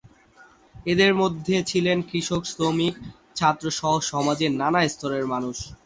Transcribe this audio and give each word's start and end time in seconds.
এদের 0.85 1.11
মধ্যে 1.15 1.55
ছিলেন 1.63 1.97
কৃষক, 2.09 2.41
শ্রমিক, 2.45 2.95
ছাত্র 3.35 3.65
সহ 3.71 3.93
সমাজের 4.11 4.51
নানা 4.61 4.79
স্তরের 4.89 5.25
মানুষ। 5.33 5.57